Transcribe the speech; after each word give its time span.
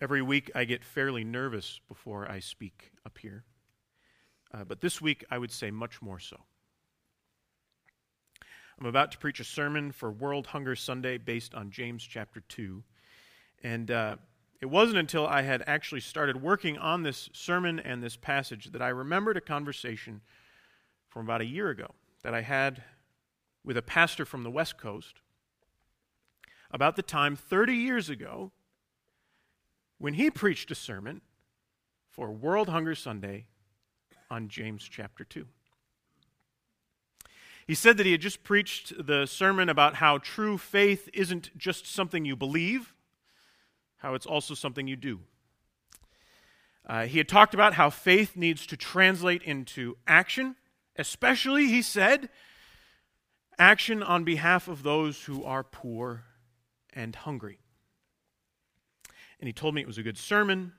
Every 0.00 0.22
week 0.22 0.50
I 0.54 0.64
get 0.64 0.84
fairly 0.84 1.22
nervous 1.22 1.80
before 1.88 2.30
I 2.30 2.40
speak 2.40 2.90
up 3.06 3.16
here. 3.18 3.44
Uh, 4.52 4.64
but 4.64 4.80
this 4.80 5.00
week 5.00 5.24
I 5.30 5.38
would 5.38 5.52
say 5.52 5.70
much 5.70 6.02
more 6.02 6.18
so. 6.18 6.40
I'm 8.78 8.86
about 8.86 9.12
to 9.12 9.18
preach 9.18 9.38
a 9.38 9.44
sermon 9.44 9.92
for 9.92 10.10
World 10.10 10.48
Hunger 10.48 10.74
Sunday 10.74 11.16
based 11.16 11.54
on 11.54 11.70
James 11.70 12.02
chapter 12.02 12.40
2. 12.48 12.82
And 13.62 13.90
uh, 13.90 14.16
it 14.60 14.66
wasn't 14.66 14.98
until 14.98 15.28
I 15.28 15.42
had 15.42 15.62
actually 15.66 16.00
started 16.00 16.42
working 16.42 16.76
on 16.76 17.04
this 17.04 17.30
sermon 17.32 17.78
and 17.78 18.02
this 18.02 18.16
passage 18.16 18.72
that 18.72 18.82
I 18.82 18.88
remembered 18.88 19.36
a 19.36 19.40
conversation 19.40 20.22
from 21.08 21.24
about 21.24 21.40
a 21.40 21.46
year 21.46 21.70
ago 21.70 21.92
that 22.22 22.34
I 22.34 22.40
had 22.40 22.82
with 23.62 23.76
a 23.76 23.82
pastor 23.82 24.24
from 24.24 24.42
the 24.42 24.50
West 24.50 24.76
Coast 24.76 25.20
about 26.72 26.96
the 26.96 27.02
time 27.02 27.36
30 27.36 27.74
years 27.74 28.10
ago 28.10 28.50
when 30.04 30.12
he 30.12 30.28
preached 30.28 30.70
a 30.70 30.74
sermon 30.74 31.22
for 32.10 32.30
World 32.30 32.68
Hunger 32.68 32.94
Sunday 32.94 33.46
on 34.30 34.50
James 34.50 34.86
chapter 34.86 35.24
2. 35.24 35.46
He 37.66 37.74
said 37.74 37.96
that 37.96 38.04
he 38.04 38.12
had 38.12 38.20
just 38.20 38.44
preached 38.44 39.06
the 39.06 39.24
sermon 39.24 39.70
about 39.70 39.94
how 39.94 40.18
true 40.18 40.58
faith 40.58 41.08
isn't 41.14 41.56
just 41.56 41.86
something 41.86 42.26
you 42.26 42.36
believe, 42.36 42.92
how 43.96 44.12
it's 44.12 44.26
also 44.26 44.52
something 44.52 44.86
you 44.86 44.96
do. 44.96 45.20
Uh, 46.86 47.06
he 47.06 47.16
had 47.16 47.26
talked 47.26 47.54
about 47.54 47.72
how 47.72 47.88
faith 47.88 48.36
needs 48.36 48.66
to 48.66 48.76
translate 48.76 49.42
into 49.42 49.96
action, 50.06 50.56
especially, 50.96 51.68
he 51.68 51.80
said, 51.80 52.28
action 53.58 54.02
on 54.02 54.22
behalf 54.22 54.68
of 54.68 54.82
those 54.82 55.22
who 55.22 55.42
are 55.44 55.64
poor 55.64 56.24
and 56.92 57.16
hungry. 57.16 57.63
And 59.44 59.46
he 59.46 59.52
told 59.52 59.74
me 59.74 59.82
it 59.82 59.86
was 59.86 59.98
a 59.98 60.02
good 60.02 60.16
sermon. 60.16 60.72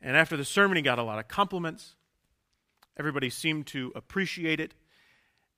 And 0.00 0.16
after 0.16 0.36
the 0.36 0.44
sermon, 0.44 0.76
he 0.76 0.82
got 0.82 1.00
a 1.00 1.02
lot 1.02 1.18
of 1.18 1.26
compliments. 1.26 1.96
Everybody 2.96 3.30
seemed 3.30 3.66
to 3.66 3.90
appreciate 3.96 4.60
it 4.60 4.74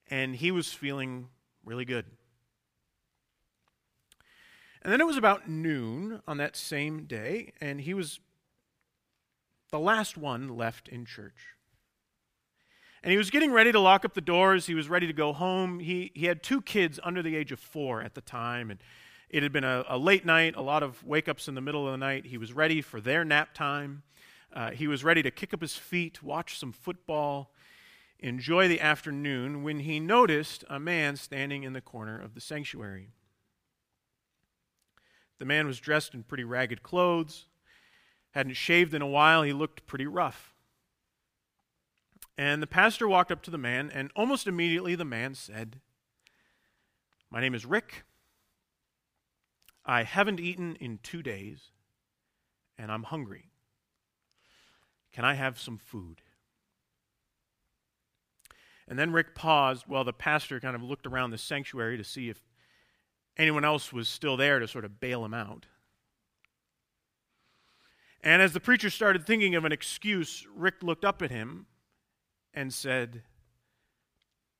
and 0.09 0.34
he 0.34 0.50
was 0.50 0.72
feeling 0.72 1.28
really 1.62 1.84
good. 1.84 2.06
And 4.81 4.91
then 4.91 5.03
it 5.03 5.06
was 5.06 5.19
about 5.19 5.47
noon 5.47 6.22
on 6.27 6.39
that 6.39 6.56
same 6.56 7.05
day, 7.05 7.53
and 7.61 7.83
he 7.83 7.92
was 7.92 8.19
the 9.70 9.78
last 9.78 10.17
one 10.17 10.56
left 10.56 10.89
in 10.89 11.05
church. 11.05 11.55
And 13.03 13.12
he 13.12 13.19
was 13.19 13.28
getting 13.28 13.53
ready 13.53 13.72
to 13.72 13.78
lock 13.78 14.06
up 14.06 14.14
the 14.14 14.22
doors. 14.22 14.64
He 14.64 14.75
was 14.75 14.89
ready 14.89 15.06
to 15.06 15.12
go 15.12 15.34
home. 15.34 15.81
He, 15.81 16.12
he 16.14 16.25
had 16.25 16.42
two 16.42 16.62
kids 16.62 16.98
under 17.05 17.22
the 17.22 17.37
age 17.37 17.53
of 17.53 17.61
four 17.61 18.00
at 18.00 18.14
the 18.14 18.22
time, 18.22 18.70
and 18.70 18.81
it 19.29 19.43
had 19.43 19.53
been 19.53 19.65
a, 19.65 19.85
a 19.89 19.99
late 19.99 20.25
night, 20.25 20.55
a 20.57 20.63
lot 20.63 20.83
of 20.83 21.03
wake 21.05 21.29
ups 21.29 21.49
in 21.49 21.55
the 21.55 21.61
middle 21.61 21.87
of 21.87 21.93
the 21.93 21.99
night. 21.99 22.27
He 22.27 22.39
was 22.39 22.53
ready 22.53 22.81
for 22.81 23.01
their 23.01 23.25
nap 23.25 23.55
time. 23.55 24.03
Uh, 24.53 24.71
he 24.71 24.87
was 24.87 25.05
ready 25.05 25.23
to 25.23 25.31
kick 25.31 25.53
up 25.53 25.61
his 25.61 25.77
feet, 25.77 26.23
watch 26.23 26.59
some 26.59 26.73
football, 26.73 27.53
enjoy 28.21 28.69
the 28.69 28.81
afternoon 28.81 29.63
when 29.63 29.81
he 29.81 30.01
noticed 30.01 30.65
a 30.71 30.81
man 30.81 31.17
standing 31.17 31.63
in 31.63 31.73
the 31.73 31.81
corner 31.81 32.21
of 32.21 32.35
the 32.35 32.41
sanctuary. 32.41 33.09
The 35.39 35.45
man 35.45 35.67
was 35.67 35.81
dressed 35.81 36.15
in 36.15 36.23
pretty 36.23 36.45
ragged 36.45 36.83
clothes, 36.83 37.47
hadn't 38.31 38.55
shaved 38.55 38.95
in 38.95 39.03
a 39.03 39.07
while, 39.07 39.43
he 39.43 39.53
looked 39.53 39.87
pretty 39.87 40.07
rough. 40.07 40.55
And 42.39 42.63
the 42.63 42.67
pastor 42.67 43.09
walked 43.09 43.33
up 43.33 43.43
to 43.43 43.51
the 43.51 43.59
man, 43.59 43.91
and 43.93 44.11
almost 44.15 44.47
immediately 44.47 44.95
the 44.95 45.05
man 45.05 45.35
said, 45.35 45.81
My 47.31 47.41
name 47.41 47.55
is 47.55 47.67
Rick. 47.67 48.05
I 49.87 50.03
haven't 50.03 50.41
eaten 50.41 50.77
in 50.81 50.98
two 51.03 51.23
days, 51.23 51.70
and 52.77 52.91
I'm 52.91 53.05
hungry. 53.05 53.51
Can 55.12 55.25
I 55.25 55.34
have 55.34 55.61
some 55.61 55.78
food? 55.78 56.22
And 58.88 58.99
then 58.99 59.12
Rick 59.12 59.34
paused 59.34 59.84
while 59.87 60.05
the 60.05 60.12
pastor 60.12 60.61
kind 60.61 60.75
of 60.75 60.83
looked 60.83 61.06
around 61.06 61.31
the 61.31 61.38
sanctuary 61.38 61.97
to 61.97 62.05
see 62.05 62.28
if 62.28 62.41
anyone 63.37 63.65
else 63.65 63.93
was 63.93 64.09
still 64.09 64.37
there 64.37 64.59
to 64.59 64.69
sort 64.69 64.84
of 64.84 65.00
bail 65.00 65.25
him 65.25 65.34
out. 65.34 65.66
And 68.22 68.43
as 68.43 68.53
the 68.53 68.61
preacher 68.61 68.91
started 68.91 69.25
thinking 69.25 69.55
of 69.55 69.65
an 69.65 69.72
excuse, 69.72 70.47
Rick 70.55 70.82
looked 70.82 71.05
up 71.05 71.22
at 71.22 71.31
him 71.31 71.66
and 72.53 72.75
said, 72.75 73.22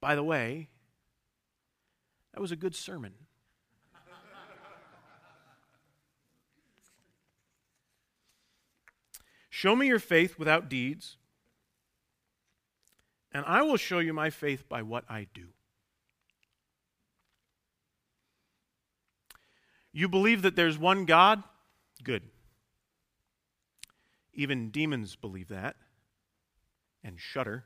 By 0.01 0.15
the 0.15 0.23
way, 0.23 0.69
that 2.33 2.41
was 2.41 2.53
a 2.53 2.57
good 2.57 2.77
sermon. 2.77 3.15
Show 9.57 9.75
me 9.75 9.87
your 9.87 9.99
faith 9.99 10.39
without 10.39 10.69
deeds 10.69 11.17
and 13.33 13.43
I 13.47 13.63
will 13.63 13.79
show 13.79 14.01
you 14.01 14.13
my 14.13 14.29
faith 14.29 14.69
by 14.69 14.83
what 14.83 15.05
I 15.09 15.29
do. 15.33 15.47
You 19.95 20.11
believe 20.11 20.43
that 20.43 20.57
there's 20.57 20.77
one 20.77 21.07
God? 21.07 21.43
Good. 22.05 22.25
Even 24.35 24.69
demons 24.69 25.17
believe 25.17 25.49
that 25.49 25.77
and 27.03 27.19
shudder. 27.19 27.65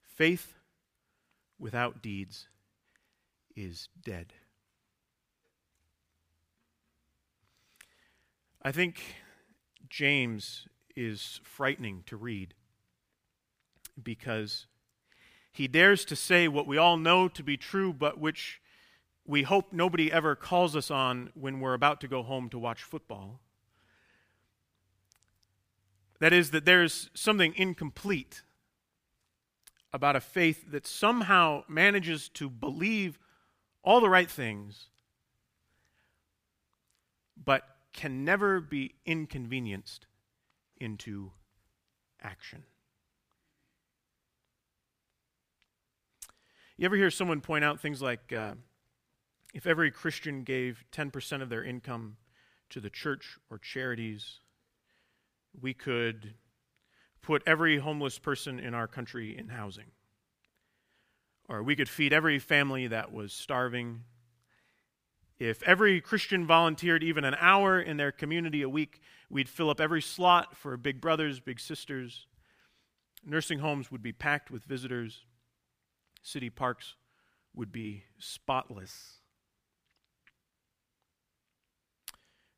Faith 0.00 0.54
without 1.58 2.00
deeds 2.00 2.48
is 3.54 3.90
dead. 4.02 4.32
I 8.62 8.72
think 8.72 9.02
James 9.92 10.66
is 10.96 11.38
frightening 11.44 12.02
to 12.06 12.16
read 12.16 12.54
because 14.02 14.66
he 15.52 15.68
dares 15.68 16.06
to 16.06 16.16
say 16.16 16.48
what 16.48 16.66
we 16.66 16.78
all 16.78 16.96
know 16.96 17.28
to 17.28 17.42
be 17.42 17.58
true, 17.58 17.92
but 17.92 18.18
which 18.18 18.62
we 19.26 19.42
hope 19.42 19.70
nobody 19.70 20.10
ever 20.10 20.34
calls 20.34 20.74
us 20.74 20.90
on 20.90 21.28
when 21.34 21.60
we're 21.60 21.74
about 21.74 22.00
to 22.00 22.08
go 22.08 22.22
home 22.22 22.48
to 22.48 22.58
watch 22.58 22.82
football. 22.82 23.40
That 26.20 26.32
is, 26.32 26.52
that 26.52 26.64
there's 26.64 27.10
something 27.12 27.52
incomplete 27.54 28.44
about 29.92 30.16
a 30.16 30.22
faith 30.22 30.70
that 30.70 30.86
somehow 30.86 31.64
manages 31.68 32.30
to 32.30 32.48
believe 32.48 33.18
all 33.82 34.00
the 34.00 34.08
right 34.08 34.30
things, 34.30 34.86
but 37.36 37.71
can 37.92 38.24
never 38.24 38.60
be 38.60 38.94
inconvenienced 39.04 40.06
into 40.78 41.32
action. 42.22 42.64
You 46.76 46.86
ever 46.86 46.96
hear 46.96 47.10
someone 47.10 47.40
point 47.40 47.64
out 47.64 47.80
things 47.80 48.00
like 48.00 48.32
uh, 48.32 48.54
if 49.54 49.66
every 49.66 49.90
Christian 49.90 50.42
gave 50.42 50.84
10% 50.92 51.42
of 51.42 51.48
their 51.48 51.62
income 51.62 52.16
to 52.70 52.80
the 52.80 52.90
church 52.90 53.38
or 53.50 53.58
charities, 53.58 54.40
we 55.60 55.74
could 55.74 56.34
put 57.20 57.42
every 57.46 57.78
homeless 57.78 58.18
person 58.18 58.58
in 58.58 58.74
our 58.74 58.88
country 58.88 59.36
in 59.36 59.48
housing. 59.48 59.92
Or 61.48 61.62
we 61.62 61.76
could 61.76 61.88
feed 61.88 62.12
every 62.12 62.38
family 62.38 62.86
that 62.88 63.12
was 63.12 63.32
starving. 63.32 64.04
If 65.42 65.60
every 65.64 66.00
Christian 66.00 66.46
volunteered 66.46 67.02
even 67.02 67.24
an 67.24 67.34
hour 67.36 67.80
in 67.80 67.96
their 67.96 68.12
community 68.12 68.62
a 68.62 68.68
week, 68.68 69.00
we'd 69.28 69.48
fill 69.48 69.70
up 69.70 69.80
every 69.80 70.00
slot 70.00 70.56
for 70.56 70.76
big 70.76 71.00
brothers, 71.00 71.40
big 71.40 71.58
sisters. 71.58 72.28
Nursing 73.26 73.58
homes 73.58 73.90
would 73.90 74.04
be 74.04 74.12
packed 74.12 74.52
with 74.52 74.62
visitors 74.62 75.24
city 76.22 76.48
parks 76.48 76.94
would 77.52 77.72
be 77.72 78.04
spotless. 78.20 79.14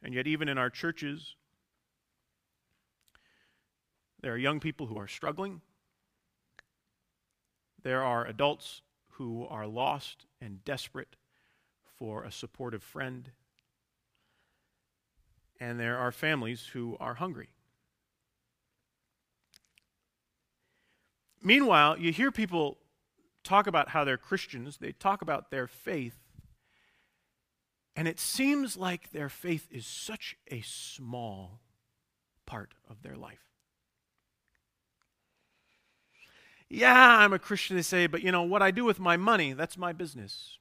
And 0.02 0.12
yet, 0.12 0.26
even 0.26 0.50
in 0.50 0.58
our 0.58 0.68
churches, 0.68 1.36
there 4.20 4.34
are 4.34 4.36
young 4.36 4.60
people 4.60 4.88
who 4.88 4.98
are 4.98 5.08
struggling. 5.08 5.62
There 7.82 8.02
are 8.02 8.26
adults 8.26 8.82
who 9.12 9.46
are 9.46 9.66
lost 9.66 10.26
and 10.42 10.62
desperate 10.66 11.16
for 11.98 12.24
a 12.24 12.32
supportive 12.32 12.82
friend. 12.82 13.30
And 15.60 15.78
there 15.78 15.96
are 15.98 16.12
families 16.12 16.66
who 16.72 16.96
are 17.00 17.14
hungry. 17.14 17.48
Meanwhile, 21.42 21.98
you 21.98 22.10
hear 22.10 22.32
people 22.32 22.78
talk 23.42 23.66
about 23.66 23.90
how 23.90 24.04
they're 24.04 24.16
Christians, 24.16 24.78
they 24.78 24.92
talk 24.92 25.20
about 25.20 25.50
their 25.50 25.66
faith, 25.66 26.16
and 27.94 28.08
it 28.08 28.18
seems 28.18 28.76
like 28.76 29.12
their 29.12 29.28
faith 29.28 29.68
is 29.70 29.86
such 29.86 30.36
a 30.50 30.62
small 30.62 31.60
part 32.46 32.74
of 32.88 33.02
their 33.02 33.16
life. 33.16 33.50
Yeah, 36.68 37.18
I'm 37.18 37.32
a 37.32 37.38
Christian, 37.38 37.76
they 37.76 37.82
say, 37.82 38.06
but 38.06 38.22
you 38.22 38.32
know, 38.32 38.42
what 38.42 38.62
I 38.62 38.70
do 38.70 38.84
with 38.84 38.98
my 38.98 39.16
money, 39.16 39.52
that's 39.52 39.76
my 39.76 39.92
business. 39.92 40.58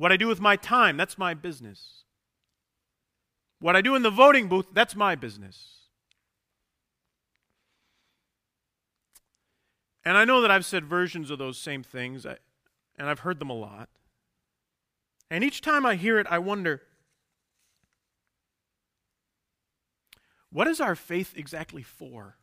What 0.00 0.10
I 0.10 0.16
do 0.16 0.28
with 0.28 0.40
my 0.40 0.56
time, 0.56 0.96
that's 0.96 1.18
my 1.18 1.34
business. 1.34 2.04
What 3.58 3.76
I 3.76 3.82
do 3.82 3.94
in 3.94 4.00
the 4.00 4.08
voting 4.08 4.48
booth, 4.48 4.64
that's 4.72 4.96
my 4.96 5.14
business. 5.14 5.80
And 10.02 10.16
I 10.16 10.24
know 10.24 10.40
that 10.40 10.50
I've 10.50 10.64
said 10.64 10.86
versions 10.86 11.30
of 11.30 11.38
those 11.38 11.58
same 11.58 11.82
things, 11.82 12.24
and 12.24 12.38
I've 12.98 13.18
heard 13.18 13.40
them 13.40 13.50
a 13.50 13.54
lot. 13.54 13.90
And 15.30 15.44
each 15.44 15.60
time 15.60 15.84
I 15.84 15.96
hear 15.96 16.18
it, 16.18 16.26
I 16.30 16.38
wonder 16.38 16.80
what 20.50 20.66
is 20.66 20.80
our 20.80 20.96
faith 20.96 21.34
exactly 21.36 21.82
for? 21.82 22.38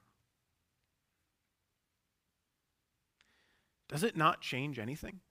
Does 3.90 4.04
it 4.04 4.16
not 4.16 4.42
change 4.42 4.78
anything? 4.78 5.22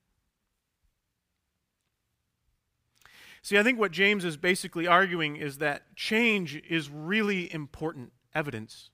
See, 3.43 3.59
I 3.59 3.63
think 3.63 3.79
what 3.79 3.93
James 3.93 4.25
is 4.25 4.37
basically 4.37 4.87
arguing 4.87 5.37
is 5.37 5.59
that 5.59 5.95
change 5.95 6.61
is 6.69 6.91
really 6.91 7.53
important 7.53 8.13
evidence 8.35 8.91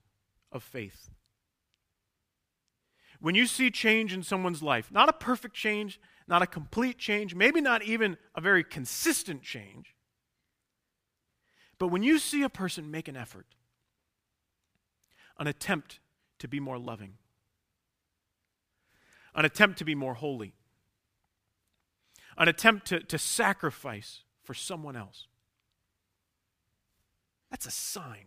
of 0.51 0.63
faith. 0.63 1.11
When 3.21 3.35
you 3.35 3.47
see 3.47 3.71
change 3.71 4.13
in 4.13 4.23
someone's 4.23 4.63
life, 4.63 4.91
not 4.91 5.09
a 5.09 5.13
perfect 5.13 5.55
change, 5.55 6.01
not 6.27 6.43
a 6.43 6.47
complete 6.47 6.99
change, 6.99 7.35
maybe 7.35 7.61
not 7.61 7.83
even 7.83 8.17
a 8.35 8.41
very 8.41 8.65
consistent 8.65 9.43
change, 9.43 9.95
but 11.79 11.89
when 11.89 12.03
you 12.03 12.19
see 12.19 12.43
a 12.43 12.49
person 12.49 12.91
make 12.91 13.09
an 13.09 13.17
effort, 13.17 13.47
an 15.39 15.47
attempt 15.47 16.01
to 16.39 16.49
be 16.49 16.61
more 16.61 16.79
loving, 16.79 17.15
an 19.35 19.45
attempt 19.45 19.79
to 19.79 19.85
be 19.85 19.95
more 19.95 20.15
holy, 20.15 20.55
an 22.37 22.49
attempt 22.49 22.87
to, 22.87 23.01
to 23.01 23.19
sacrifice 23.19 24.23
for 24.43 24.55
someone 24.55 24.97
else. 24.97 25.27
That's 27.51 27.67
a 27.67 27.71
sign. 27.71 28.27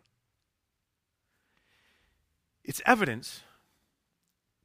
It's 2.64 2.82
evidence 2.86 3.42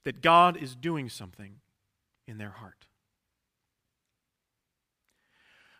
that 0.04 0.22
God 0.22 0.56
is 0.56 0.74
doing 0.74 1.08
something 1.08 1.56
in 2.26 2.38
their 2.38 2.50
heart. 2.50 2.86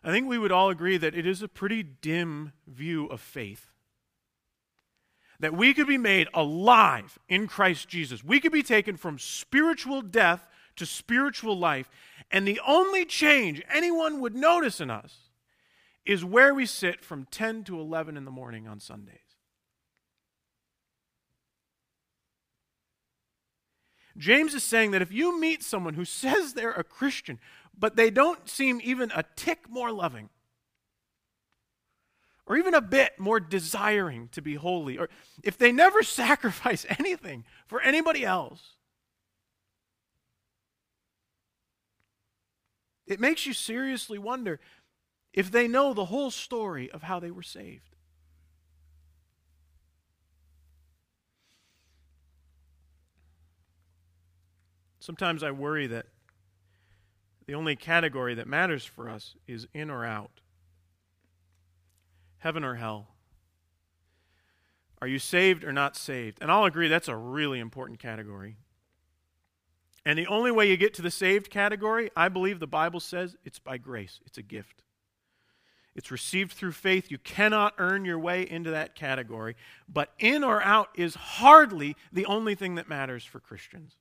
I 0.02 0.10
think 0.10 0.28
we 0.28 0.38
would 0.38 0.52
all 0.52 0.70
agree 0.70 0.96
that 0.96 1.14
it 1.14 1.26
is 1.26 1.42
a 1.42 1.48
pretty 1.48 1.82
dim 1.82 2.52
view 2.66 3.06
of 3.06 3.20
faith. 3.20 3.66
That 5.40 5.54
we 5.54 5.72
could 5.72 5.86
be 5.86 5.98
made 5.98 6.28
alive 6.34 7.18
in 7.28 7.46
Christ 7.46 7.88
Jesus. 7.88 8.24
We 8.24 8.40
could 8.40 8.52
be 8.52 8.62
taken 8.62 8.96
from 8.96 9.18
spiritual 9.18 10.02
death 10.02 10.46
to 10.76 10.86
spiritual 10.86 11.58
life, 11.58 11.90
and 12.30 12.46
the 12.46 12.60
only 12.66 13.04
change 13.04 13.62
anyone 13.70 14.20
would 14.20 14.34
notice 14.34 14.80
in 14.80 14.90
us 14.90 15.29
is 16.04 16.24
where 16.24 16.54
we 16.54 16.66
sit 16.66 17.04
from 17.04 17.26
10 17.30 17.64
to 17.64 17.78
11 17.78 18.16
in 18.16 18.24
the 18.24 18.30
morning 18.30 18.66
on 18.66 18.80
Sundays. 18.80 19.18
James 24.16 24.54
is 24.54 24.64
saying 24.64 24.90
that 24.90 25.02
if 25.02 25.12
you 25.12 25.38
meet 25.38 25.62
someone 25.62 25.94
who 25.94 26.04
says 26.04 26.52
they're 26.52 26.72
a 26.72 26.84
Christian, 26.84 27.38
but 27.76 27.96
they 27.96 28.10
don't 28.10 28.48
seem 28.48 28.80
even 28.82 29.10
a 29.14 29.24
tick 29.36 29.68
more 29.68 29.90
loving, 29.92 30.28
or 32.46 32.56
even 32.56 32.74
a 32.74 32.80
bit 32.80 33.18
more 33.18 33.38
desiring 33.38 34.28
to 34.32 34.42
be 34.42 34.54
holy, 34.54 34.98
or 34.98 35.08
if 35.42 35.56
they 35.56 35.72
never 35.72 36.02
sacrifice 36.02 36.84
anything 36.98 37.44
for 37.66 37.80
anybody 37.80 38.24
else, 38.24 38.76
it 43.06 43.20
makes 43.20 43.46
you 43.46 43.52
seriously 43.52 44.18
wonder 44.18 44.60
if 45.32 45.50
they 45.50 45.68
know 45.68 45.94
the 45.94 46.06
whole 46.06 46.30
story 46.30 46.90
of 46.90 47.02
how 47.02 47.20
they 47.20 47.30
were 47.30 47.42
saved. 47.42 47.96
Sometimes 54.98 55.42
I 55.42 55.50
worry 55.50 55.86
that 55.86 56.06
the 57.46 57.54
only 57.54 57.74
category 57.74 58.34
that 58.34 58.46
matters 58.46 58.84
for 58.84 59.08
us 59.08 59.34
is 59.46 59.66
in 59.72 59.90
or 59.90 60.04
out, 60.04 60.40
heaven 62.38 62.62
or 62.62 62.74
hell. 62.76 63.08
Are 65.00 65.08
you 65.08 65.18
saved 65.18 65.64
or 65.64 65.72
not 65.72 65.96
saved? 65.96 66.38
And 66.42 66.50
I'll 66.50 66.66
agree 66.66 66.88
that's 66.88 67.08
a 67.08 67.16
really 67.16 67.58
important 67.58 67.98
category. 67.98 68.56
And 70.04 70.18
the 70.18 70.26
only 70.26 70.50
way 70.50 70.68
you 70.68 70.76
get 70.76 70.94
to 70.94 71.02
the 71.02 71.10
saved 71.10 71.50
category, 71.50 72.10
I 72.14 72.28
believe 72.28 72.60
the 72.60 72.66
Bible 72.66 73.00
says 73.00 73.36
it's 73.44 73.58
by 73.58 73.78
grace, 73.78 74.20
it's 74.26 74.38
a 74.38 74.42
gift. 74.42 74.82
It's 75.94 76.10
received 76.10 76.52
through 76.52 76.72
faith. 76.72 77.10
You 77.10 77.18
cannot 77.18 77.74
earn 77.78 78.04
your 78.04 78.18
way 78.18 78.48
into 78.48 78.70
that 78.70 78.94
category. 78.94 79.56
But 79.88 80.12
in 80.18 80.44
or 80.44 80.62
out 80.62 80.90
is 80.94 81.14
hardly 81.14 81.96
the 82.12 82.26
only 82.26 82.54
thing 82.54 82.76
that 82.76 82.88
matters 82.88 83.24
for 83.24 83.40
Christians. 83.40 83.96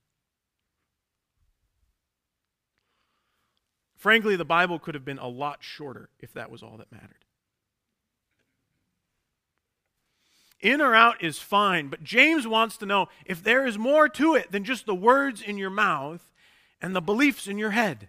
Frankly, 3.96 4.36
the 4.36 4.44
Bible 4.44 4.78
could 4.78 4.94
have 4.94 5.04
been 5.04 5.18
a 5.18 5.28
lot 5.28 5.58
shorter 5.60 6.08
if 6.20 6.32
that 6.32 6.50
was 6.50 6.62
all 6.62 6.78
that 6.78 6.90
mattered. 6.90 7.24
In 10.60 10.80
or 10.80 10.94
out 10.94 11.22
is 11.22 11.38
fine, 11.38 11.88
but 11.88 12.04
James 12.04 12.46
wants 12.46 12.76
to 12.78 12.86
know 12.86 13.08
if 13.24 13.42
there 13.42 13.66
is 13.66 13.78
more 13.78 14.08
to 14.10 14.34
it 14.34 14.52
than 14.52 14.62
just 14.64 14.86
the 14.86 14.94
words 14.94 15.42
in 15.42 15.58
your 15.58 15.70
mouth 15.70 16.32
and 16.80 16.94
the 16.94 17.00
beliefs 17.00 17.46
in 17.46 17.58
your 17.58 17.70
head. 17.70 18.08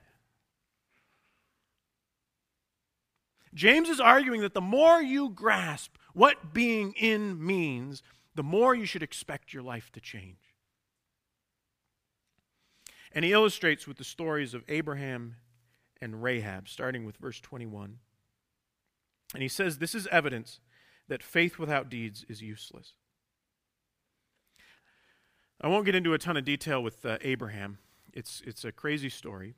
James 3.53 3.89
is 3.89 3.99
arguing 3.99 4.41
that 4.41 4.53
the 4.53 4.61
more 4.61 5.01
you 5.01 5.29
grasp 5.29 5.95
what 6.13 6.53
being 6.53 6.93
in 6.93 7.43
means, 7.43 8.01
the 8.35 8.43
more 8.43 8.73
you 8.73 8.85
should 8.85 9.03
expect 9.03 9.53
your 9.53 9.63
life 9.63 9.91
to 9.91 9.99
change. 9.99 10.55
And 13.13 13.25
he 13.25 13.33
illustrates 13.33 13.87
with 13.87 13.97
the 13.97 14.03
stories 14.03 14.53
of 14.53 14.63
Abraham 14.69 15.35
and 16.01 16.23
Rahab, 16.23 16.69
starting 16.69 17.05
with 17.05 17.17
verse 17.17 17.41
21. 17.41 17.97
And 19.33 19.43
he 19.43 19.49
says, 19.49 19.77
This 19.77 19.93
is 19.93 20.07
evidence 20.07 20.59
that 21.09 21.21
faith 21.21 21.59
without 21.59 21.89
deeds 21.89 22.25
is 22.29 22.41
useless. 22.41 22.93
I 25.59 25.67
won't 25.67 25.85
get 25.85 25.95
into 25.95 26.13
a 26.13 26.17
ton 26.17 26.37
of 26.37 26.45
detail 26.45 26.81
with 26.81 27.05
uh, 27.05 27.17
Abraham. 27.21 27.77
It's, 28.13 28.41
it's 28.45 28.65
a 28.65 28.71
crazy 28.71 29.09
story. 29.09 29.55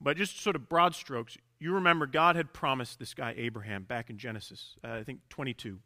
But 0.00 0.16
just 0.16 0.40
sort 0.40 0.54
of 0.54 0.68
broad 0.68 0.94
strokes, 0.94 1.36
you 1.58 1.72
remember 1.72 2.06
God 2.06 2.36
had 2.36 2.52
promised 2.52 2.98
this 2.98 3.14
guy 3.14 3.34
Abraham 3.36 3.84
back 3.84 4.10
in 4.10 4.18
Genesis, 4.18 4.76
uh, 4.84 4.92
I 4.92 5.02
think 5.02 5.20
22. 5.30 5.78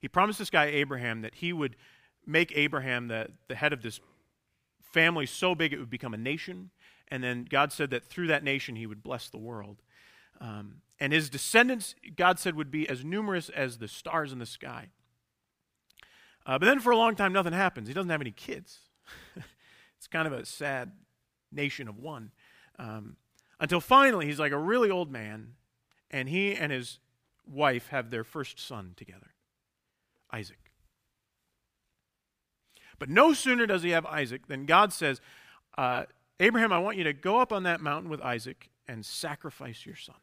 He 0.00 0.08
promised 0.08 0.38
this 0.38 0.50
guy 0.50 0.66
Abraham 0.66 1.22
that 1.22 1.36
he 1.36 1.52
would 1.52 1.76
make 2.26 2.52
Abraham 2.56 3.08
the, 3.08 3.28
the 3.48 3.54
head 3.54 3.72
of 3.72 3.82
this 3.82 4.00
family 4.92 5.26
so 5.26 5.54
big 5.54 5.72
it 5.72 5.78
would 5.78 5.90
become 5.90 6.14
a 6.14 6.18
nation, 6.18 6.70
and 7.08 7.22
then 7.22 7.46
God 7.48 7.72
said 7.72 7.90
that 7.90 8.04
through 8.04 8.26
that 8.28 8.42
nation 8.44 8.76
he 8.76 8.86
would 8.86 9.02
bless 9.02 9.28
the 9.28 9.38
world. 9.38 9.82
Um, 10.40 10.82
and 10.98 11.12
his 11.12 11.30
descendants, 11.30 11.94
God 12.16 12.38
said, 12.38 12.54
would 12.54 12.70
be 12.70 12.88
as 12.88 13.04
numerous 13.04 13.48
as 13.48 13.78
the 13.78 13.88
stars 13.88 14.32
in 14.32 14.38
the 14.38 14.46
sky. 14.46 14.88
Uh, 16.46 16.58
but 16.58 16.66
then 16.66 16.80
for 16.80 16.90
a 16.90 16.96
long 16.96 17.14
time, 17.16 17.32
nothing 17.32 17.52
happens. 17.52 17.88
He 17.88 17.94
doesn't 17.94 18.10
have 18.10 18.20
any 18.20 18.30
kids. 18.30 18.78
it's 19.98 20.06
kind 20.06 20.26
of 20.26 20.32
a 20.32 20.46
sad 20.46 20.92
nation 21.52 21.88
of 21.88 21.98
one. 21.98 22.30
Um, 22.78 23.16
until 23.58 23.80
finally, 23.80 24.26
he's 24.26 24.38
like 24.38 24.52
a 24.52 24.58
really 24.58 24.90
old 24.90 25.10
man, 25.10 25.54
and 26.10 26.28
he 26.28 26.54
and 26.54 26.72
his 26.72 26.98
wife 27.46 27.88
have 27.88 28.10
their 28.10 28.24
first 28.24 28.60
son 28.60 28.94
together, 28.96 29.34
Isaac. 30.32 30.58
But 32.98 33.08
no 33.08 33.34
sooner 33.34 33.66
does 33.66 33.82
he 33.82 33.90
have 33.90 34.06
Isaac 34.06 34.46
than 34.46 34.66
God 34.66 34.92
says, 34.92 35.20
uh, 35.76 36.04
Abraham, 36.40 36.72
I 36.72 36.78
want 36.78 36.96
you 36.96 37.04
to 37.04 37.12
go 37.12 37.40
up 37.40 37.52
on 37.52 37.62
that 37.64 37.80
mountain 37.80 38.10
with 38.10 38.20
Isaac 38.20 38.70
and 38.88 39.04
sacrifice 39.04 39.84
your 39.84 39.96
son. 39.96 40.16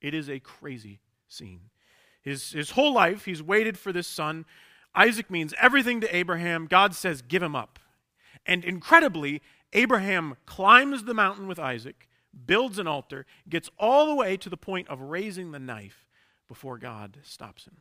It 0.00 0.14
is 0.14 0.28
a 0.28 0.38
crazy 0.38 1.00
scene. 1.28 1.70
His, 2.22 2.52
his 2.52 2.70
whole 2.70 2.92
life, 2.92 3.24
he's 3.24 3.42
waited 3.42 3.78
for 3.78 3.92
this 3.92 4.06
son. 4.06 4.44
Isaac 4.94 5.30
means 5.30 5.54
everything 5.60 6.00
to 6.00 6.16
Abraham. 6.16 6.66
God 6.66 6.94
says, 6.94 7.22
give 7.22 7.42
him 7.42 7.56
up. 7.56 7.78
And 8.46 8.64
incredibly, 8.64 9.42
Abraham 9.72 10.36
climbs 10.46 11.04
the 11.04 11.14
mountain 11.14 11.46
with 11.46 11.58
Isaac, 11.58 12.08
builds 12.46 12.78
an 12.78 12.86
altar, 12.86 13.26
gets 13.48 13.70
all 13.78 14.06
the 14.06 14.14
way 14.14 14.36
to 14.36 14.48
the 14.48 14.56
point 14.56 14.88
of 14.88 15.00
raising 15.00 15.50
the 15.50 15.58
knife 15.58 16.06
before 16.46 16.78
God 16.78 17.18
stops 17.22 17.66
him. 17.66 17.78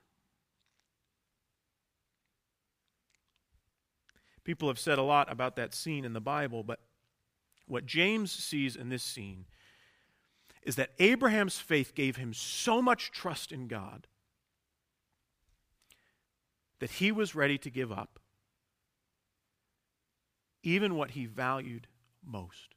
People 4.44 4.67
have 4.70 4.79
said 4.79 4.98
a 4.98 5.03
lot 5.03 5.32
about 5.32 5.56
that 5.58 5.74
scene 5.74 6.06
in 6.06 6.13
the 6.13 6.22
Bible, 6.22 6.63
but 6.63 6.79
what 7.67 7.86
James 7.86 8.32
sees 8.32 8.75
in 8.75 8.89
this 8.89 9.03
scene 9.03 9.46
is 10.63 10.75
that 10.75 10.91
Abraham's 11.00 11.60
faith 11.60 11.94
gave 11.96 12.17
him 12.17 12.34
so 12.34 12.82
much 12.82 13.12
trust 13.12 13.51
in 13.51 13.67
God 13.67 14.08
that 16.79 16.91
he 16.91 17.12
was 17.12 17.36
ready 17.36 17.58
to 17.58 17.70
give 17.70 17.91
up 17.91 18.20
even 20.68 20.96
what 20.96 21.12
he 21.12 21.26
valued 21.26 21.88
most 22.26 22.76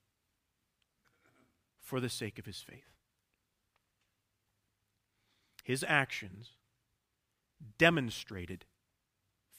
for 1.80 1.98
the 1.98 2.08
sake 2.08 2.38
of 2.38 2.46
his 2.46 2.60
faith. 2.60 2.90
his 5.70 5.84
actions 5.86 6.56
demonstrated 7.78 8.64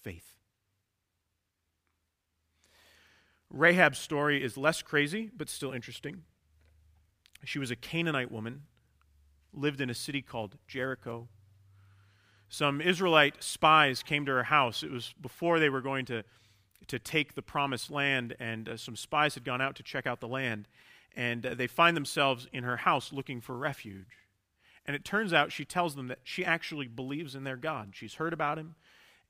faith. 0.01 0.35
Rahab's 3.49 3.97
story 3.97 4.43
is 4.43 4.57
less 4.57 4.81
crazy, 4.81 5.29
but 5.35 5.47
still 5.47 5.71
interesting. 5.71 6.23
She 7.45 7.59
was 7.59 7.71
a 7.71 7.77
Canaanite 7.77 8.29
woman, 8.29 8.63
lived 9.53 9.79
in 9.79 9.89
a 9.89 9.93
city 9.93 10.21
called 10.21 10.57
Jericho. 10.67 11.29
Some 12.49 12.81
Israelite 12.81 13.41
spies 13.41 14.03
came 14.03 14.25
to 14.25 14.33
her 14.33 14.43
house. 14.43 14.83
It 14.83 14.91
was 14.91 15.13
before 15.21 15.59
they 15.59 15.69
were 15.69 15.81
going 15.81 16.05
to, 16.07 16.23
to 16.87 16.99
take 16.99 17.35
the 17.35 17.41
promised 17.41 17.91
land, 17.91 18.35
and 18.39 18.69
uh, 18.69 18.77
some 18.77 18.95
spies 18.95 19.35
had 19.35 19.43
gone 19.43 19.61
out 19.61 19.75
to 19.75 19.83
check 19.83 20.07
out 20.07 20.19
the 20.19 20.27
land. 20.27 20.67
And 21.15 21.45
uh, 21.45 21.53
they 21.55 21.67
find 21.67 21.95
themselves 21.95 22.47
in 22.53 22.63
her 22.63 22.77
house 22.77 23.11
looking 23.11 23.41
for 23.41 23.57
refuge. 23.57 24.17
And 24.85 24.95
it 24.95 25.05
turns 25.05 25.33
out 25.33 25.51
she 25.51 25.65
tells 25.65 25.95
them 25.95 26.07
that 26.07 26.19
she 26.23 26.43
actually 26.43 26.87
believes 26.87 27.35
in 27.35 27.43
their 27.43 27.57
God. 27.57 27.91
She's 27.93 28.15
heard 28.15 28.33
about 28.33 28.57
him, 28.57 28.75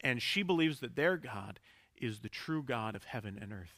and 0.01 0.21
she 0.21 0.43
believes 0.43 0.79
that 0.79 0.95
their 0.95 1.17
God 1.17 1.59
is 1.97 2.19
the 2.19 2.29
true 2.29 2.63
God 2.63 2.95
of 2.95 3.03
heaven 3.03 3.37
and 3.39 3.51
earth. 3.51 3.75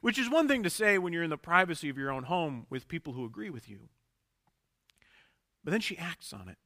Which 0.00 0.18
is 0.18 0.30
one 0.30 0.48
thing 0.48 0.62
to 0.62 0.70
say 0.70 0.96
when 0.98 1.12
you're 1.12 1.22
in 1.22 1.30
the 1.30 1.36
privacy 1.36 1.88
of 1.88 1.98
your 1.98 2.10
own 2.10 2.24
home 2.24 2.66
with 2.70 2.88
people 2.88 3.12
who 3.12 3.24
agree 3.24 3.50
with 3.50 3.68
you. 3.68 3.88
But 5.64 5.72
then 5.72 5.80
she 5.80 5.98
acts 5.98 6.32
on 6.32 6.48
it. 6.48 6.56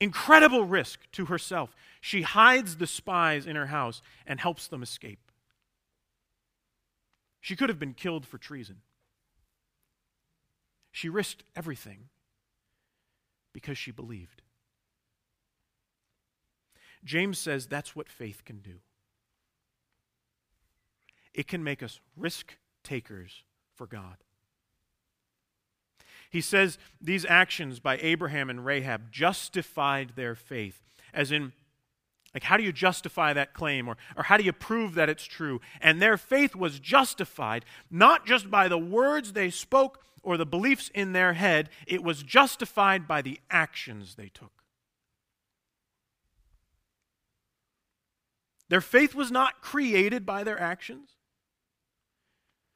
Incredible 0.00 0.64
risk 0.64 1.00
to 1.12 1.26
herself, 1.26 1.74
she 2.00 2.22
hides 2.22 2.76
the 2.76 2.86
spies 2.86 3.46
in 3.46 3.56
her 3.56 3.66
house 3.66 4.02
and 4.26 4.40
helps 4.40 4.68
them 4.68 4.82
escape. 4.82 5.30
She 7.40 7.56
could 7.56 7.68
have 7.68 7.78
been 7.78 7.94
killed 7.94 8.26
for 8.26 8.38
treason. 8.38 8.82
She 10.92 11.08
risked 11.08 11.44
everything 11.54 12.08
because 13.52 13.78
she 13.78 13.90
believed. 13.90 14.42
James 17.04 17.38
says 17.38 17.66
that's 17.66 17.94
what 17.94 18.08
faith 18.08 18.44
can 18.44 18.58
do 18.58 18.80
it 21.36 21.46
can 21.46 21.62
make 21.62 21.82
us 21.82 22.00
risk 22.16 22.56
takers 22.82 23.44
for 23.74 23.86
God. 23.86 24.16
He 26.36 26.42
says 26.42 26.76
these 27.00 27.24
actions 27.24 27.80
by 27.80 27.96
Abraham 27.96 28.50
and 28.50 28.62
Rahab 28.62 29.10
justified 29.10 30.12
their 30.16 30.34
faith, 30.34 30.82
as 31.14 31.32
in, 31.32 31.54
like, 32.34 32.42
how 32.42 32.58
do 32.58 32.62
you 32.62 32.72
justify 32.72 33.32
that 33.32 33.54
claim? 33.54 33.88
Or, 33.88 33.96
or 34.18 34.24
how 34.24 34.36
do 34.36 34.44
you 34.44 34.52
prove 34.52 34.96
that 34.96 35.08
it's 35.08 35.24
true? 35.24 35.62
And 35.80 36.02
their 36.02 36.18
faith 36.18 36.54
was 36.54 36.78
justified 36.78 37.64
not 37.90 38.26
just 38.26 38.50
by 38.50 38.68
the 38.68 38.76
words 38.76 39.32
they 39.32 39.48
spoke 39.48 40.04
or 40.22 40.36
the 40.36 40.44
beliefs 40.44 40.90
in 40.94 41.14
their 41.14 41.32
head, 41.32 41.70
it 41.86 42.04
was 42.04 42.22
justified 42.22 43.08
by 43.08 43.22
the 43.22 43.40
actions 43.48 44.16
they 44.16 44.28
took. 44.28 44.62
Their 48.68 48.82
faith 48.82 49.14
was 49.14 49.30
not 49.30 49.62
created 49.62 50.26
by 50.26 50.44
their 50.44 50.60
actions. 50.60 51.12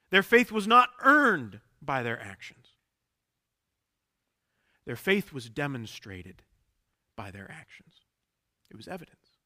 Their 0.09 0.23
faith 0.23 0.51
was 0.51 0.67
not 0.67 0.89
earned 1.03 1.61
by 1.83 2.03
their 2.03 2.19
actions. 2.19 2.60
Their 4.91 4.97
faith 4.97 5.33
was 5.33 5.49
demonstrated 5.49 6.43
by 7.15 7.31
their 7.31 7.49
actions. 7.49 7.95
It 8.69 8.77
was 8.77 8.89
evidence. 8.89 9.39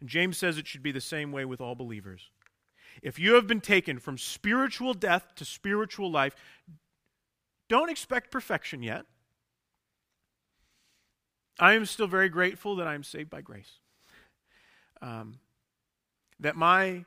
And 0.00 0.06
James 0.10 0.36
says 0.36 0.58
it 0.58 0.66
should 0.66 0.82
be 0.82 0.92
the 0.92 1.00
same 1.00 1.32
way 1.32 1.46
with 1.46 1.58
all 1.58 1.74
believers. 1.74 2.28
If 3.00 3.18
you 3.18 3.32
have 3.36 3.46
been 3.46 3.62
taken 3.62 3.98
from 4.00 4.18
spiritual 4.18 4.92
death 4.92 5.34
to 5.36 5.46
spiritual 5.46 6.10
life, 6.10 6.36
don't 7.70 7.88
expect 7.88 8.30
perfection 8.30 8.82
yet. 8.82 9.06
I 11.58 11.72
am 11.72 11.86
still 11.86 12.08
very 12.08 12.28
grateful 12.28 12.76
that 12.76 12.86
I 12.86 12.94
am 12.94 13.02
saved 13.02 13.30
by 13.30 13.40
grace. 13.40 13.78
Um, 15.00 15.38
that 16.38 16.54
my 16.54 17.06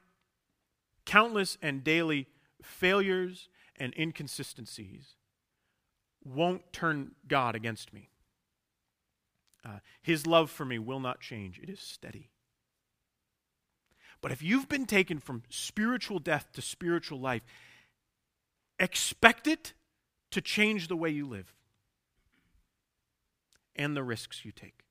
countless 1.05 1.59
and 1.61 1.83
daily 1.83 2.25
failures 2.63 3.47
and 3.77 3.93
inconsistencies 3.95 5.13
won't 6.29 6.71
turn 6.71 7.11
God 7.27 7.55
against 7.55 7.93
me. 7.93 8.09
Uh, 9.65 9.79
his 10.01 10.25
love 10.25 10.49
for 10.49 10.65
me 10.65 10.79
will 10.79 10.99
not 10.99 11.19
change, 11.19 11.59
it 11.59 11.69
is 11.69 11.79
steady. 11.79 12.29
But 14.21 14.31
if 14.31 14.41
you've 14.41 14.67
been 14.67 14.85
taken 14.85 15.19
from 15.19 15.43
spiritual 15.49 16.19
death 16.19 16.51
to 16.53 16.61
spiritual 16.61 17.19
life, 17.19 17.43
expect 18.77 19.47
it 19.47 19.73
to 20.31 20.41
change 20.41 20.87
the 20.87 20.95
way 20.95 21.09
you 21.09 21.27
live 21.27 21.53
and 23.75 23.95
the 23.95 24.03
risks 24.03 24.43
you 24.43 24.51
take. 24.51 24.83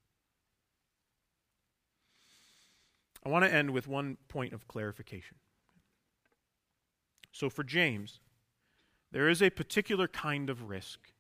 I 3.25 3.29
want 3.29 3.45
to 3.45 3.53
end 3.53 3.71
with 3.71 3.87
one 3.87 4.17
point 4.29 4.55
of 4.55 4.67
clarification. 4.69 5.37
So 7.33 7.51
for 7.51 7.63
James, 7.63 8.21
there 9.13 9.29
is 9.29 9.43
a 9.43 9.51
particular 9.51 10.09
kind 10.09 10.49
of 10.49 10.69
risk 10.69 11.13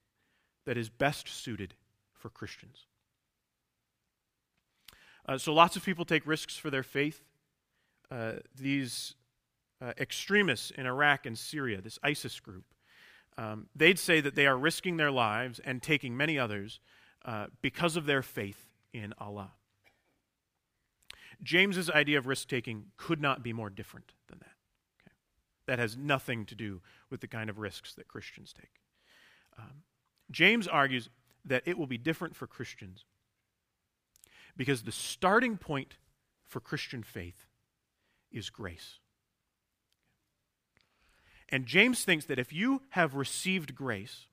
that 0.68 0.76
is 0.76 0.90
best 0.90 1.26
suited 1.26 1.72
for 2.12 2.28
Christians. 2.28 2.84
Uh, 5.26 5.38
so 5.38 5.54
lots 5.54 5.76
of 5.76 5.84
people 5.84 6.04
take 6.04 6.26
risks 6.26 6.58
for 6.58 6.68
their 6.68 6.82
faith. 6.82 7.22
Uh, 8.10 8.32
these 8.54 9.14
uh, 9.80 9.94
extremists 9.98 10.70
in 10.72 10.84
Iraq 10.84 11.24
and 11.24 11.38
Syria, 11.38 11.80
this 11.80 11.98
ISIS 12.02 12.38
group, 12.38 12.64
um, 13.38 13.68
they'd 13.74 13.98
say 13.98 14.20
that 14.20 14.34
they 14.34 14.46
are 14.46 14.58
risking 14.58 14.98
their 14.98 15.10
lives 15.10 15.58
and 15.58 15.82
taking 15.82 16.14
many 16.14 16.38
others 16.38 16.80
uh, 17.24 17.46
because 17.62 17.96
of 17.96 18.04
their 18.04 18.20
faith 18.20 18.68
in 18.92 19.14
Allah. 19.18 19.52
James's 21.42 21.88
idea 21.88 22.18
of 22.18 22.26
risk 22.26 22.46
taking 22.46 22.88
could 22.98 23.22
not 23.22 23.42
be 23.42 23.54
more 23.54 23.70
different 23.70 24.12
than 24.28 24.40
that. 24.40 25.12
That 25.66 25.78
has 25.78 25.96
nothing 25.96 26.44
to 26.44 26.54
do 26.54 26.82
with 27.08 27.22
the 27.22 27.26
kind 27.26 27.48
of 27.48 27.58
risks 27.58 27.94
that 27.94 28.06
Christians 28.06 28.52
take. 28.52 28.82
Um, 29.58 29.84
James 30.30 30.68
argues 30.68 31.08
that 31.44 31.62
it 31.66 31.78
will 31.78 31.86
be 31.86 31.98
different 31.98 32.36
for 32.36 32.46
Christians 32.46 33.04
because 34.56 34.82
the 34.82 34.92
starting 34.92 35.56
point 35.56 35.96
for 36.46 36.60
Christian 36.60 37.02
faith 37.02 37.46
is 38.30 38.50
grace. 38.50 38.98
And 41.48 41.64
James 41.64 42.04
thinks 42.04 42.26
that 42.26 42.38
if 42.38 42.52
you 42.52 42.82
have 42.90 43.14
received 43.14 43.74
grace, 43.74 44.26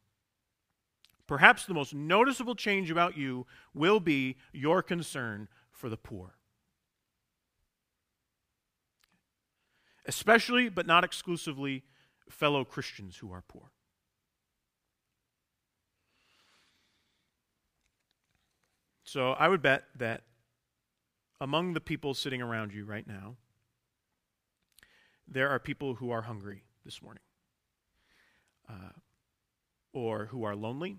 perhaps 1.27 1.65
the 1.65 1.73
most 1.73 1.93
noticeable 1.93 2.55
change 2.55 2.91
about 2.91 3.17
you 3.17 3.45
will 3.73 3.99
be 4.01 4.35
your 4.51 4.81
concern 4.81 5.47
for 5.71 5.87
the 5.89 5.97
poor. 5.97 6.35
especially 10.05 10.69
but 10.69 10.87
not 10.87 11.03
exclusively 11.03 11.83
fellow 12.29 12.63
Christians 12.63 13.17
who 13.17 13.31
are 13.31 13.43
poor. 13.47 13.71
So 19.15 19.31
I 19.31 19.47
would 19.47 19.61
bet 19.61 19.85
that 19.97 20.23
among 21.39 21.71
the 21.71 21.79
people 21.79 22.13
sitting 22.13 22.41
around 22.41 22.73
you 22.73 22.83
right 22.83 23.07
now, 23.07 23.37
there 25.25 25.47
are 25.47 25.57
people 25.57 25.95
who 25.95 26.11
are 26.11 26.23
hungry 26.23 26.63
this 26.83 27.01
morning, 27.01 27.23
uh, 28.69 28.91
or 29.93 30.25
who 30.25 30.43
are 30.43 30.53
lonely. 30.53 30.97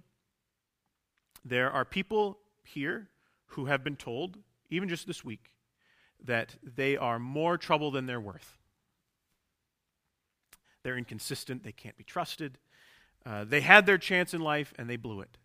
There 1.44 1.70
are 1.70 1.84
people 1.84 2.38
here 2.64 3.10
who 3.48 3.66
have 3.66 3.84
been 3.84 3.96
told, 3.96 4.38
even 4.70 4.88
just 4.88 5.06
this 5.06 5.22
week, 5.22 5.52
that 6.24 6.56
they 6.62 6.96
are 6.96 7.18
more 7.18 7.58
trouble 7.58 7.90
than 7.90 8.06
they're 8.06 8.18
worth. 8.18 8.56
They're 10.84 10.96
inconsistent. 10.96 11.64
They 11.64 11.72
can't 11.72 11.98
be 11.98 12.04
trusted. 12.04 12.56
Uh, 13.26 13.44
they 13.44 13.60
had 13.60 13.84
their 13.84 13.98
chance 13.98 14.32
in 14.32 14.40
life 14.40 14.72
and 14.78 14.88
they 14.88 14.96
blew 14.96 15.20
it. 15.20 15.36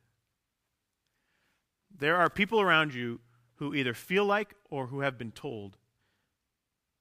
There 1.98 2.17
are 2.17 2.29
people 2.29 2.60
around 2.60 2.93
you 2.93 3.19
who 3.55 3.74
either 3.74 3.93
feel 3.93 4.25
like 4.25 4.55
or 4.69 4.88
who 4.88 5.01
have 5.01 5.17
been 5.17 5.31
told 5.31 5.77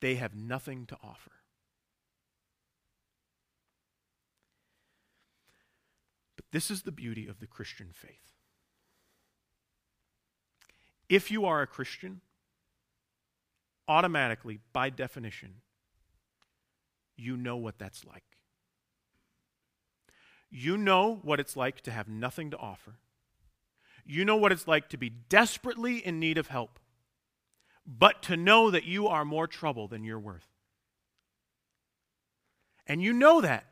they 0.00 0.16
have 0.16 0.34
nothing 0.34 0.86
to 0.86 0.96
offer. 1.02 1.32
But 6.36 6.46
this 6.52 6.70
is 6.70 6.82
the 6.82 6.92
beauty 6.92 7.26
of 7.26 7.38
the 7.38 7.46
Christian 7.46 7.90
faith. 7.92 8.32
If 11.08 11.30
you 11.30 11.44
are 11.44 11.60
a 11.60 11.66
Christian, 11.66 12.20
automatically, 13.88 14.60
by 14.72 14.90
definition, 14.90 15.56
you 17.16 17.36
know 17.36 17.56
what 17.56 17.78
that's 17.78 18.04
like. 18.04 18.22
You 20.50 20.76
know 20.76 21.20
what 21.22 21.40
it's 21.40 21.56
like 21.56 21.80
to 21.82 21.90
have 21.90 22.08
nothing 22.08 22.50
to 22.50 22.56
offer. 22.56 22.96
You 24.06 24.24
know 24.24 24.36
what 24.36 24.52
it's 24.52 24.68
like 24.68 24.88
to 24.90 24.96
be 24.96 25.10
desperately 25.10 25.98
in 25.98 26.18
need 26.18 26.38
of 26.38 26.48
help, 26.48 26.78
but 27.86 28.22
to 28.24 28.36
know 28.36 28.70
that 28.70 28.84
you 28.84 29.06
are 29.06 29.24
more 29.24 29.46
trouble 29.46 29.88
than 29.88 30.04
you're 30.04 30.18
worth. 30.18 30.46
And 32.86 33.02
you 33.02 33.12
know 33.12 33.40
that 33.40 33.66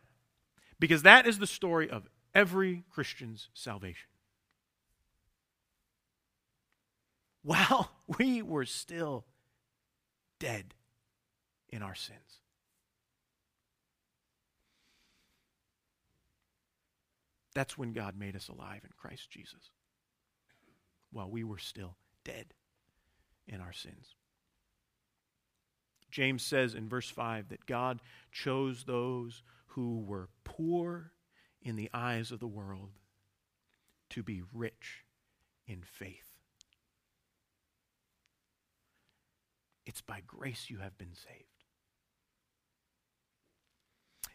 because 0.78 1.02
that 1.02 1.26
is 1.26 1.38
the 1.38 1.46
story 1.46 1.90
of 1.90 2.08
every 2.34 2.84
Christian's 2.90 3.48
salvation. 3.52 4.08
While 7.42 7.90
we 8.18 8.42
were 8.42 8.64
still 8.64 9.24
dead 10.38 10.74
in 11.68 11.82
our 11.82 11.94
sins. 11.94 12.40
That's 17.54 17.76
when 17.76 17.92
God 17.92 18.16
made 18.16 18.36
us 18.36 18.48
alive 18.48 18.82
in 18.84 18.90
Christ 18.96 19.30
Jesus, 19.30 19.70
while 21.10 21.30
we 21.30 21.44
were 21.44 21.58
still 21.58 21.96
dead 22.24 22.54
in 23.46 23.60
our 23.60 23.72
sins. 23.72 24.14
James 26.10 26.42
says 26.42 26.74
in 26.74 26.88
verse 26.88 27.10
5 27.10 27.48
that 27.48 27.66
God 27.66 28.00
chose 28.32 28.84
those 28.84 29.42
who 29.68 30.00
were 30.00 30.28
poor 30.44 31.12
in 31.62 31.76
the 31.76 31.90
eyes 31.92 32.32
of 32.32 32.40
the 32.40 32.46
world 32.46 32.90
to 34.10 34.22
be 34.22 34.42
rich 34.52 35.04
in 35.66 35.82
faith. 35.82 36.24
It's 39.84 40.00
by 40.00 40.22
grace 40.26 40.66
you 40.68 40.78
have 40.78 40.96
been 40.98 41.14
saved. 41.14 41.44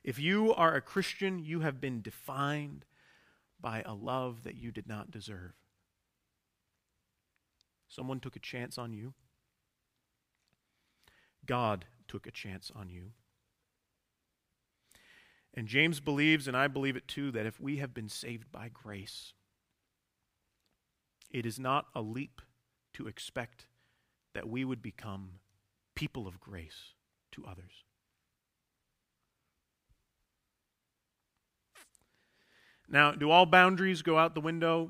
If 0.03 0.19
you 0.19 0.53
are 0.53 0.75
a 0.75 0.81
Christian, 0.81 1.39
you 1.39 1.61
have 1.61 1.79
been 1.79 2.01
defined 2.01 2.85
by 3.59 3.81
a 3.85 3.93
love 3.93 4.43
that 4.43 4.55
you 4.55 4.71
did 4.71 4.87
not 4.87 5.11
deserve. 5.11 5.53
Someone 7.93 8.19
took 8.19 8.35
a 8.35 8.39
chance 8.39 8.79
on 8.79 8.91
you. 8.91 9.13
God 11.45 11.85
took 12.07 12.25
a 12.25 12.31
chance 12.31 12.71
on 12.75 12.89
you. 12.89 13.11
And 15.53 15.67
James 15.67 15.99
believes, 15.99 16.47
and 16.47 16.57
I 16.57 16.67
believe 16.67 16.95
it 16.95 17.07
too, 17.07 17.29
that 17.31 17.45
if 17.45 17.59
we 17.59 17.77
have 17.77 17.93
been 17.93 18.09
saved 18.09 18.51
by 18.51 18.69
grace, 18.73 19.33
it 21.29 21.45
is 21.45 21.59
not 21.59 21.85
a 21.93 22.01
leap 22.01 22.41
to 22.93 23.07
expect 23.07 23.67
that 24.33 24.49
we 24.49 24.65
would 24.65 24.81
become 24.81 25.33
people 25.95 26.27
of 26.27 26.39
grace 26.39 26.95
to 27.33 27.45
others. 27.45 27.83
Now, 32.89 33.11
do 33.11 33.29
all 33.29 33.45
boundaries 33.45 34.01
go 34.01 34.17
out 34.17 34.33
the 34.33 34.41
window? 34.41 34.89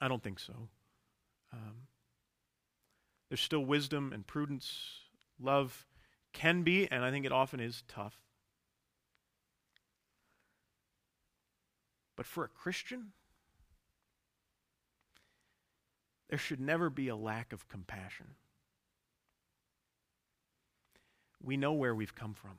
I 0.00 0.08
don't 0.08 0.24
think 0.24 0.40
so. 0.40 0.68
Um, 1.52 1.86
there's 3.28 3.40
still 3.40 3.64
wisdom 3.64 4.12
and 4.12 4.26
prudence. 4.26 5.00
Love 5.40 5.86
can 6.32 6.62
be, 6.62 6.90
and 6.90 7.04
I 7.04 7.10
think 7.10 7.26
it 7.26 7.32
often 7.32 7.60
is, 7.60 7.82
tough. 7.88 8.18
But 12.16 12.26
for 12.26 12.44
a 12.44 12.48
Christian, 12.48 13.12
there 16.28 16.38
should 16.38 16.60
never 16.60 16.88
be 16.88 17.08
a 17.08 17.16
lack 17.16 17.52
of 17.52 17.68
compassion. 17.68 18.28
We 21.42 21.56
know 21.56 21.72
where 21.72 21.94
we've 21.94 22.14
come 22.14 22.34
from. 22.34 22.58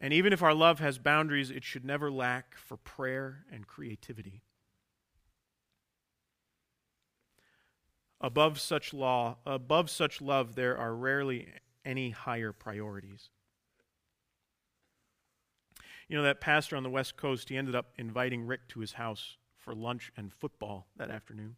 And 0.00 0.12
even 0.12 0.32
if 0.32 0.42
our 0.42 0.52
love 0.52 0.80
has 0.80 0.98
boundaries, 0.98 1.50
it 1.50 1.64
should 1.64 1.84
never 1.84 2.10
lack 2.10 2.56
for 2.56 2.76
prayer 2.76 3.44
and 3.50 3.66
creativity. 3.66 4.42
Above 8.24 8.58
such 8.58 8.94
law, 8.94 9.36
above 9.44 9.90
such 9.90 10.22
love, 10.22 10.54
there 10.54 10.78
are 10.78 10.94
rarely 10.94 11.46
any 11.84 12.08
higher 12.08 12.54
priorities. 12.54 13.28
You 16.08 16.16
know, 16.16 16.22
that 16.22 16.40
pastor 16.40 16.74
on 16.74 16.84
the 16.84 16.88
West 16.88 17.18
Coast, 17.18 17.50
he 17.50 17.58
ended 17.58 17.74
up 17.74 17.92
inviting 17.98 18.46
Rick 18.46 18.66
to 18.68 18.80
his 18.80 18.94
house 18.94 19.36
for 19.58 19.74
lunch 19.74 20.10
and 20.16 20.32
football 20.32 20.86
that 20.96 21.10
afternoon. 21.10 21.56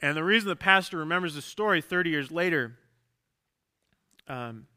And 0.00 0.16
the 0.16 0.22
reason 0.22 0.48
the 0.48 0.54
pastor 0.54 0.98
remembers 0.98 1.34
the 1.34 1.42
story 1.42 1.80
30 1.80 2.10
years 2.10 2.30
later 2.30 2.78
um, 4.28 4.68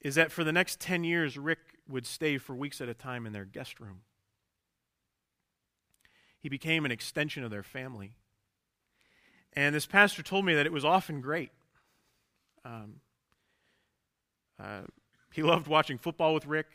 is 0.00 0.14
that 0.14 0.30
for 0.30 0.44
the 0.44 0.52
next 0.52 0.78
10 0.78 1.02
years, 1.02 1.36
Rick 1.36 1.58
would 1.88 2.06
stay 2.06 2.38
for 2.38 2.54
weeks 2.54 2.80
at 2.80 2.88
a 2.88 2.94
time 2.94 3.26
in 3.26 3.32
their 3.32 3.44
guest 3.44 3.80
room. 3.80 4.02
He 6.38 6.48
became 6.48 6.84
an 6.84 6.92
extension 6.92 7.42
of 7.42 7.50
their 7.50 7.64
family. 7.64 8.12
And 9.56 9.74
this 9.74 9.86
pastor 9.86 10.22
told 10.22 10.44
me 10.44 10.54
that 10.54 10.66
it 10.66 10.72
was 10.72 10.84
often 10.84 11.22
great. 11.22 11.50
Um, 12.64 13.00
uh, 14.62 14.82
he 15.32 15.42
loved 15.42 15.66
watching 15.66 15.96
football 15.96 16.34
with 16.34 16.46
Rick. 16.46 16.66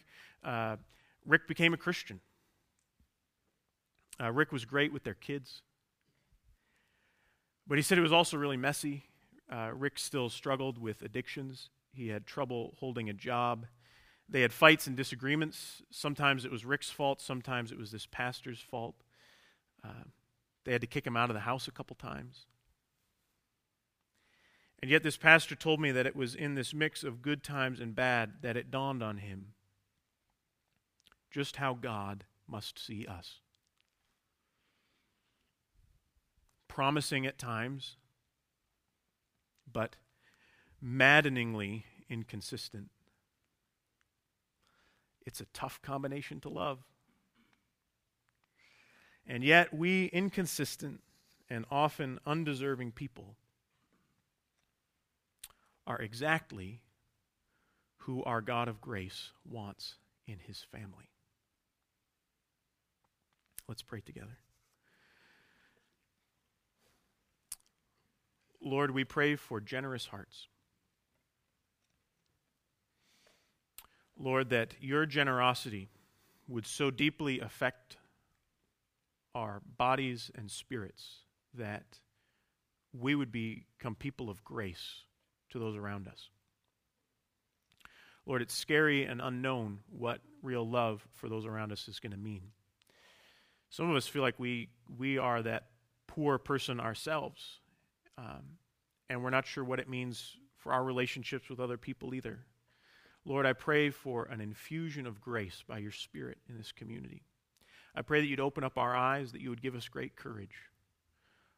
Uh, 0.43 0.77
Rick 1.25 1.47
became 1.47 1.73
a 1.73 1.77
Christian. 1.77 2.19
Uh, 4.19 4.31
Rick 4.31 4.51
was 4.51 4.65
great 4.65 4.91
with 4.91 5.03
their 5.03 5.13
kids. 5.13 5.61
But 7.67 7.77
he 7.77 7.81
said 7.83 7.97
it 7.97 8.01
was 8.01 8.11
also 8.11 8.37
really 8.37 8.57
messy. 8.57 9.05
Uh, 9.51 9.71
Rick 9.73 9.99
still 9.99 10.29
struggled 10.29 10.77
with 10.77 11.01
addictions. 11.01 11.69
He 11.93 12.07
had 12.07 12.25
trouble 12.25 12.75
holding 12.79 13.09
a 13.09 13.13
job. 13.13 13.67
They 14.27 14.41
had 14.41 14.53
fights 14.53 14.87
and 14.87 14.95
disagreements. 14.95 15.83
Sometimes 15.91 16.45
it 16.45 16.51
was 16.51 16.65
Rick's 16.65 16.89
fault, 16.89 17.21
sometimes 17.21 17.71
it 17.71 17.77
was 17.77 17.91
this 17.91 18.07
pastor's 18.09 18.59
fault. 18.59 18.95
Uh, 19.83 20.05
they 20.63 20.71
had 20.71 20.81
to 20.81 20.87
kick 20.87 21.05
him 21.05 21.17
out 21.17 21.29
of 21.29 21.33
the 21.33 21.41
house 21.41 21.67
a 21.67 21.71
couple 21.71 21.95
times. 21.95 22.45
And 24.81 24.89
yet, 24.89 25.03
this 25.03 25.17
pastor 25.17 25.55
told 25.55 25.79
me 25.79 25.91
that 25.91 26.07
it 26.07 26.15
was 26.15 26.33
in 26.33 26.55
this 26.55 26.73
mix 26.73 27.03
of 27.03 27.21
good 27.21 27.43
times 27.43 27.79
and 27.79 27.95
bad 27.95 28.41
that 28.41 28.57
it 28.57 28.71
dawned 28.71 29.03
on 29.03 29.17
him 29.17 29.53
just 31.29 31.57
how 31.57 31.73
God 31.73 32.25
must 32.47 32.77
see 32.77 33.05
us. 33.05 33.39
Promising 36.67 37.25
at 37.25 37.37
times, 37.37 37.95
but 39.71 39.95
maddeningly 40.81 41.85
inconsistent. 42.09 42.89
It's 45.25 45.41
a 45.41 45.45
tough 45.53 45.81
combination 45.81 46.39
to 46.41 46.49
love. 46.49 46.79
And 49.27 49.43
yet, 49.43 49.73
we 49.73 50.05
inconsistent 50.05 51.01
and 51.49 51.65
often 51.69 52.19
undeserving 52.25 52.93
people 52.93 53.35
are 55.87 55.99
exactly 55.99 56.81
who 57.97 58.23
our 58.23 58.41
God 58.41 58.67
of 58.67 58.81
grace 58.81 59.31
wants 59.45 59.95
in 60.27 60.39
his 60.39 60.65
family. 60.71 61.09
Let's 63.67 63.81
pray 63.81 64.01
together. 64.01 64.37
Lord, 68.63 68.91
we 68.91 69.03
pray 69.03 69.35
for 69.35 69.59
generous 69.59 70.07
hearts. 70.07 70.47
Lord, 74.17 74.49
that 74.49 74.75
your 74.79 75.05
generosity 75.05 75.89
would 76.47 76.67
so 76.67 76.91
deeply 76.91 77.39
affect 77.39 77.97
our 79.33 79.61
bodies 79.77 80.29
and 80.35 80.51
spirits 80.51 81.21
that 81.53 81.99
we 82.93 83.15
would 83.15 83.31
become 83.31 83.95
people 83.97 84.29
of 84.29 84.43
grace 84.43 85.05
to 85.51 85.59
those 85.59 85.75
around 85.75 86.07
us. 86.07 86.29
Lord, 88.25 88.41
it's 88.41 88.53
scary 88.53 89.03
and 89.03 89.21
unknown 89.21 89.79
what 89.89 90.21
real 90.43 90.67
love 90.67 91.05
for 91.13 91.27
those 91.27 91.45
around 91.45 91.71
us 91.71 91.87
is 91.87 91.99
going 91.99 92.11
to 92.11 92.17
mean. 92.17 92.41
Some 93.69 93.89
of 93.89 93.95
us 93.95 94.07
feel 94.07 94.21
like 94.21 94.39
we, 94.39 94.69
we 94.97 95.17
are 95.17 95.41
that 95.41 95.67
poor 96.07 96.37
person 96.37 96.79
ourselves, 96.79 97.59
um, 98.17 98.57
and 99.09 99.23
we're 99.23 99.29
not 99.29 99.47
sure 99.47 99.63
what 99.63 99.79
it 99.79 99.89
means 99.89 100.35
for 100.57 100.73
our 100.73 100.83
relationships 100.83 101.49
with 101.49 101.59
other 101.59 101.77
people 101.77 102.13
either. 102.13 102.39
Lord, 103.25 103.45
I 103.45 103.53
pray 103.53 103.89
for 103.89 104.25
an 104.25 104.41
infusion 104.41 105.07
of 105.07 105.21
grace 105.21 105.63
by 105.67 105.77
your 105.77 105.91
Spirit 105.91 106.37
in 106.49 106.57
this 106.57 106.71
community. 106.71 107.23
I 107.95 108.01
pray 108.01 108.21
that 108.21 108.27
you'd 108.27 108.39
open 108.39 108.63
up 108.63 108.77
our 108.77 108.95
eyes, 108.95 109.31
that 109.31 109.41
you 109.41 109.49
would 109.49 109.61
give 109.61 109.75
us 109.75 109.87
great 109.87 110.15
courage. 110.15 110.55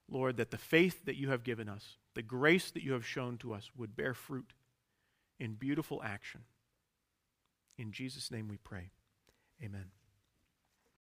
Lord, 0.09 0.37
that 0.37 0.51
the 0.51 0.57
faith 0.57 1.05
that 1.05 1.15
you 1.15 1.29
have 1.29 1.43
given 1.43 1.69
us, 1.69 1.97
the 2.15 2.21
grace 2.21 2.71
that 2.71 2.83
you 2.83 2.93
have 2.93 3.05
shown 3.05 3.37
to 3.39 3.53
us, 3.53 3.71
would 3.75 3.95
bear 3.95 4.13
fruit 4.13 4.53
in 5.39 5.53
beautiful 5.53 6.01
action. 6.03 6.41
In 7.77 7.91
Jesus' 7.91 8.31
name 8.31 8.47
we 8.47 8.57
pray. 8.57 8.91
Amen. 9.63 9.91